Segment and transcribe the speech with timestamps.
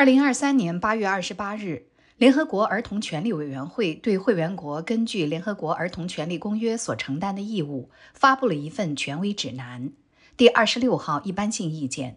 [0.00, 1.84] 二零二三年八月二十八日，
[2.16, 9.92] 联合国儿童权利委员会对会员国根据联合国儿童权利公约所承担的义务发布了一份权威指南——
[10.38, 12.16] 第二十六号一般性意见。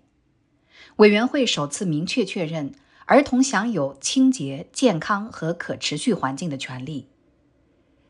[0.95, 2.73] 委员会首次明确确认
[3.03, 7.09] 儿童享有清洁、健康和可持续环境的权利。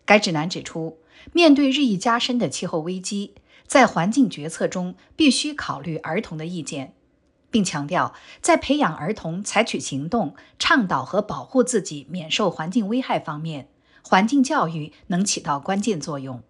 [0.06, 1.00] 该指南指出，
[1.32, 3.34] 面对日益加深的气候危机，
[3.66, 6.94] 在环境决策中必须考虑儿童的意见。
[7.54, 13.70] 并强调，在培养儿童采取行动、倡导和保护自己免受环境危害方面，
[14.02, 16.42] 环境教育能起到关键作用。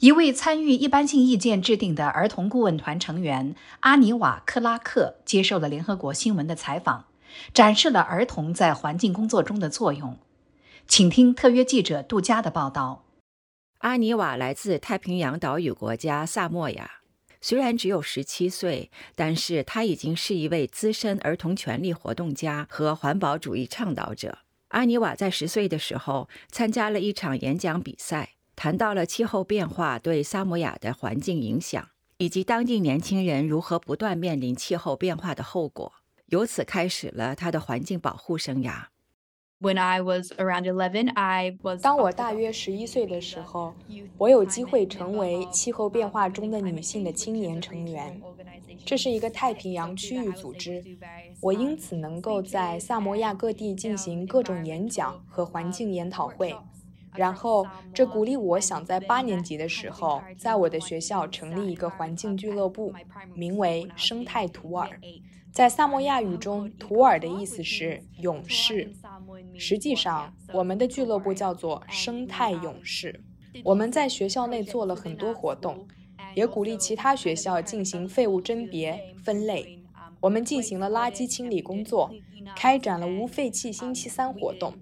[0.00, 7.04] 一位参与一般性意见制定的儿童顾问团成员阿尼瓦·克拉克接受了联合国新闻的采访，
[7.54, 10.18] 展示了儿童在环境工作中的作用。
[10.88, 13.04] 请听特约记者杜佳的报道。
[13.78, 16.95] 阿尼瓦来自太平洋岛屿国家萨摩亚。
[17.48, 24.38] 虽然只有十七岁，但是他已经是一位资深儿童权利活动家和环保主义倡导者。
[24.70, 35.92] 阿尼瓦在十岁的时候参加了一场演讲比赛，谈到了气候变化对萨摩亚的环境影响，以及当地年轻人如何不断面临气候变化的后果，
[36.26, 38.86] 由此开始了他的环境保护生涯。
[39.58, 41.80] When I was around eleven, I was.
[41.80, 43.72] 当我大约十一岁的时候，
[44.18, 48.20] 我有机会成为气候变化中的女性的青年成员。
[48.84, 50.84] 这是一个太平洋区域组织，
[51.40, 56.54] 我因此能够在萨摩亚各地进行各种演讲和环境研讨会。
[57.14, 62.92] 然后，这鼓励我想在八年级的时候，在我的学校成立一个环境俱乐部，
[63.34, 65.00] 名为“生态图尔”。
[65.56, 68.92] 在萨摩亚语中，“图尔”的意思是勇士。
[69.56, 73.24] 实际上，我们的俱乐部叫做“生态勇士”。
[73.64, 75.88] 我们在学校内做了很多活动，
[76.34, 79.82] 也鼓励其他学校进行废物甄别分类。
[80.20, 82.10] 我们进行了垃圾清理工作，
[82.54, 84.74] 开展了无废弃星期三活动，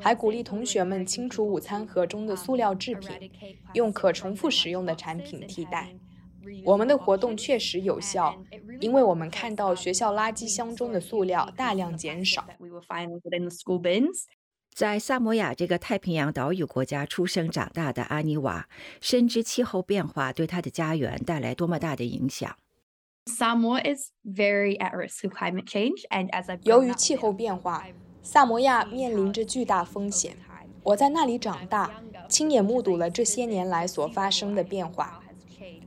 [0.00, 3.30] 还鼓励同学们清除午餐盒中的塑料制品，
[3.74, 5.94] 用可重复使用的产品替代。
[6.62, 8.38] 我们的活动确实有效，
[8.80, 12.44] 因为我们看到学校垃圾箱中的塑料大量减少。
[14.74, 18.68] 在萨摩亚这个太平洋岛屿国家出生长大的阿尼瓦，
[19.00, 22.56] 深知气候变化对他的家园带来多么大的影响。
[26.64, 27.86] 由于气候变化，
[28.22, 30.36] 萨摩亚面临着巨大风险。
[30.82, 35.23] 我在那里长大，亲眼目睹了这些年来所发生的变化。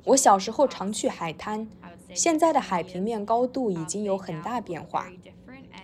[0.05, 1.67] 我小时候常去海滩，
[2.13, 5.11] 现在的海平面高度已经有很大变化，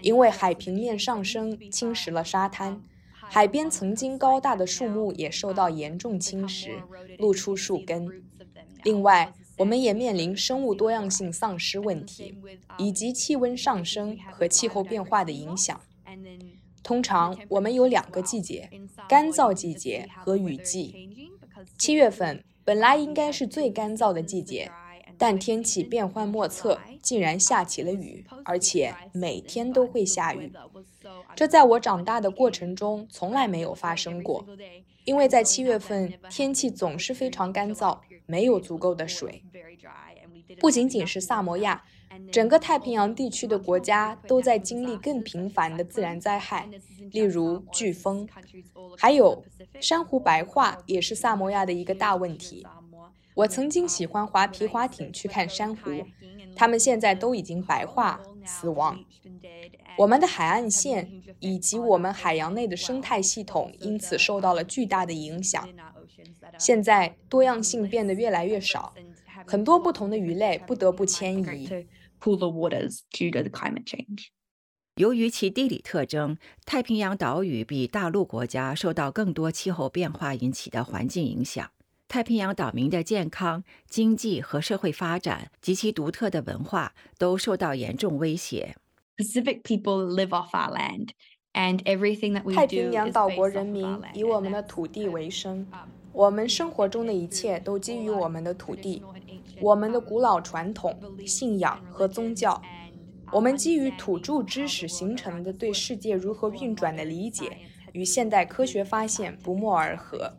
[0.02, 2.82] 因为海平面上升侵蚀了沙滩，
[3.12, 6.72] 海边曾经高大的树木也受到严重侵蚀，
[7.20, 8.24] 露出树根。
[8.84, 12.36] 另外，我们也面临生物多样性丧失问题，
[12.78, 15.80] 以及气温上升和气候变化的影响。
[16.82, 18.70] 通常我们有两个季节：
[19.08, 21.28] 干燥季节和雨季。
[21.78, 22.44] 七月份。
[22.66, 24.72] 本来应该是最干燥的季节，
[25.18, 30.52] 但天气变幻莫测，竟然下起了雨，而且每天都会下雨。
[31.36, 34.46] 这在我长大的过程中从来没有发生过，
[35.04, 39.44] 因为在七月份天气总是非常干燥，没有足够的水。
[40.60, 41.84] 不仅仅是萨摩亚，
[42.32, 46.70] 整个太平洋地区的国家都在经历更频繁的自然灾害，
[47.12, 48.28] 例如飓风，
[48.98, 49.44] 还有
[49.80, 52.66] 珊瑚白化也是萨摩亚的一个大问题。
[53.36, 56.06] 我曾经喜欢划皮划艇去看珊瑚，
[56.56, 59.00] 它们现在都已经白化死亡。
[59.98, 65.68] 我们的海岸线以及我们海洋内的生态系统因此受到了巨大的影响。
[66.60, 68.94] 现在多样性变得越来越少。
[69.46, 71.70] 很多不同的鱼类不得不迁移。
[74.96, 81.70] 由于其地理特征，太平洋岛屿比大陆国家受到更多气候变化引起的环境影响。
[82.08, 88.76] 太平洋岛民的健康、经济和社会发展及其独特的文化都受到严重威胁。
[89.18, 91.10] Pacific people live off our land,
[91.54, 92.56] and everything that we do.
[92.56, 95.68] 太平洋岛国人民以我们的土地为生。
[96.12, 99.02] 我们生活中的一切都基于我们的土地、
[99.62, 102.62] 我们的古老传统、信仰和宗教。
[103.32, 107.58] 我们基于土著知识形成的对世界如何运转的理解，
[107.92, 110.34] 与现代科学发现不谋而合。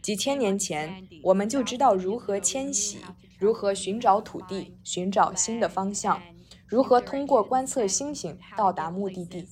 [0.00, 2.98] 几千年前，我们就知道如何迁徙，
[3.38, 6.22] 如何寻找土地、寻找新的方向，
[6.66, 9.46] 如何通过观测星星到达目的地。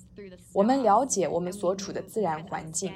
[0.54, 2.92] 我们了解我们所处的自然环境。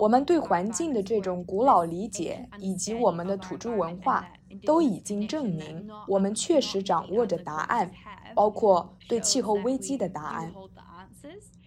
[0.00, 4.26] 我们对环境的这种古老理解，以及我们的土著文化，
[4.62, 7.90] 都已经证明我们确实掌握着答案。
[8.34, 10.52] 包括对气候危机的答案。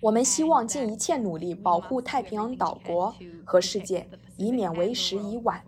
[0.01, 4.05] 我们希望尽一切努力保护太平洋岛国和世界，
[4.35, 5.63] 以免为时已晚。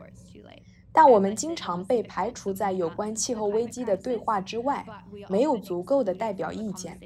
[0.92, 4.86] 但我们经常被排除在有关气候危机的对话之外，
[5.30, 7.00] 没有足够的代表意见。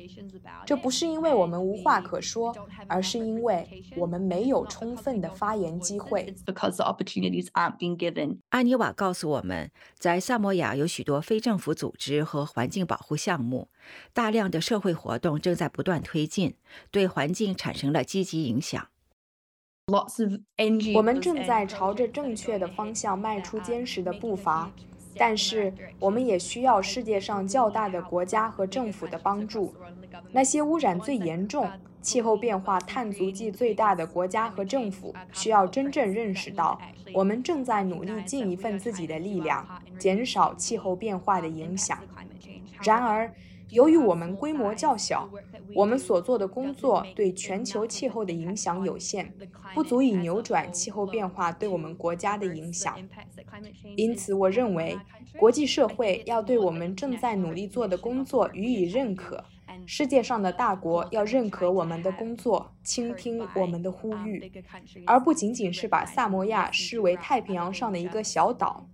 [0.65, 2.55] 这不是因为我们无话可说，
[2.87, 6.33] 而是因为我们没有充分的发言机会。
[8.49, 9.69] 阿尼瓦告诉我们，
[9.99, 13.69] 在萨摩亚有许多非政府组织和环境保护项目，
[14.13, 16.55] 大量的社会活动正在不断推进，
[16.89, 18.87] 对环境产生了积极影响。
[20.95, 24.71] 我们正在朝着正确的方向迈出坚实的步伐，
[25.17, 29.75] 但是我们也需要世界上较大的国家和政府的帮助。
[30.31, 31.69] 那些污染最严重、
[32.01, 36.79] 气候变化碳足迹最大的国家和政府需要真正认识到，
[37.13, 39.67] 我们正在努力尽一份自己的力量，
[39.99, 41.97] 减少气候变化的影响。
[42.81, 43.29] 然而，
[43.73, 45.27] 由于我们规模较小，
[45.73, 49.33] 我们所做的工作对全球气候的影响有限，
[49.73, 52.95] 不足以扭转气候变化对我们国家的影响。
[53.95, 54.95] 因此，我认为
[55.37, 59.43] 国际社会要对我们正在努力做的工作予以认可。
[59.85, 64.51] 世界上的大国要认可我们的工作，倾听我们的呼吁，
[65.05, 68.87] 而不仅仅是把萨摩亚视为太平洋上的一个小岛。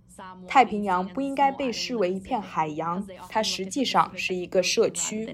[0.46, 5.26] 太平洋不应该被视为一片海洋，它实际上是一个社区。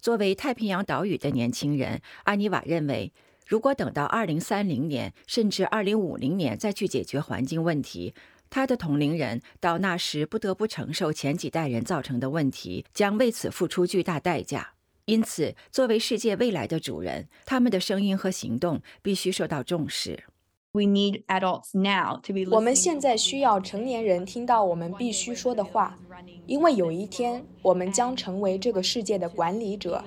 [0.00, 3.12] 作为太平洋岛屿的年轻人，阿尼瓦认为，
[3.46, 8.14] 如果等到2030年甚至2050年再去解决环境问题，
[8.50, 14.74] 他的同龄人到那时不得不承受前几代人造成的问题，将为此付出巨大代价。
[15.06, 20.24] 因此，作为世界未来的主人，他们的声音和行动必须受到重视。
[20.72, 22.48] We need adults now to be.
[22.48, 25.98] 我们现在需要成年人听到我们必须说的话，
[26.46, 30.04] 因为有一天我们将成为这个世界的管理者。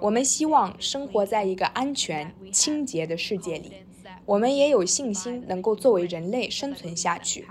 [0.00, 3.72] 我们希望生活在一个安全、清洁的世界里。
[4.24, 7.46] 我们也有信心能够作为人类生存下去。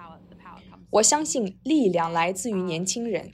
[0.94, 3.31] 我相信力量来自于年轻人。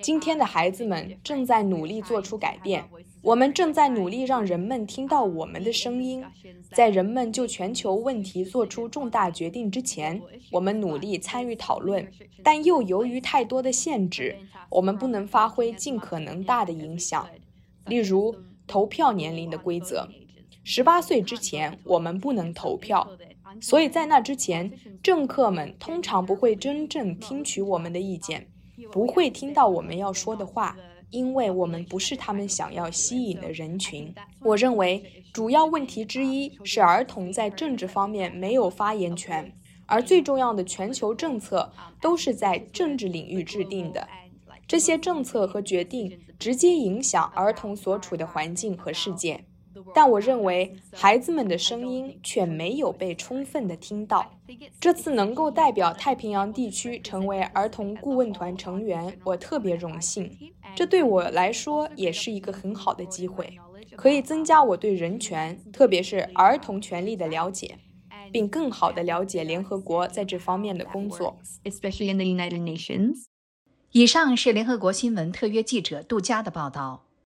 [0.00, 2.82] 今天的孩子们正在努力做出改变。
[3.20, 6.24] 我们正在努力让人们听到我们的声音。
[6.72, 12.10] 在人们就全球问题做出重大决定之前，我们努力参与讨论，
[12.42, 14.34] 但又由于太多的限制，
[14.70, 17.28] 我们不能发挥尽可能大的影响。
[17.84, 18.34] 例如，
[18.66, 20.08] 投票年龄的规则：
[20.64, 23.06] 十八岁之前我们不能投票，
[23.60, 24.72] 所以在那之前，
[25.02, 28.48] 政客们通常不会真正听取我们的意见，
[28.90, 30.76] 不会听到我们要说的话。
[31.10, 34.14] 因为我们不是他们想要吸引的人群。
[34.40, 39.52] 我认为主要问题之一是儿童在政治方面没有发言权，
[39.84, 41.70] 而最重要的全球政策
[42.00, 44.08] 都是在政治领域制定的。
[44.66, 49.44] 这些政策和决定直接影响儿童所处的环境和世界。
[49.94, 54.30] 但我认为孩子们的声音却没有被充分的听到。
[54.80, 60.30] 这次能够代表太平洋地区成为儿童顾问团成员，我特别荣幸。
[60.74, 63.58] 这对我来说也是一个很好的机会，
[63.96, 67.78] 可以增加我对人权，特别是儿童权利的了解，
[68.30, 71.38] 并更好地了解联合国在这方面的工作。
[71.64, 73.24] Especially in the United Nations。
[73.92, 77.04] 以上是联合国新闻特约记者杜佳的报道。